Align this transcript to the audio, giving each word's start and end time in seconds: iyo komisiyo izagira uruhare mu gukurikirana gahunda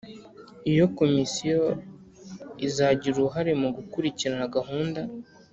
iyo 0.71 0.85
komisiyo 0.97 1.61
izagira 2.67 3.15
uruhare 3.17 3.51
mu 3.61 3.69
gukurikirana 3.77 4.45
gahunda 4.55 5.01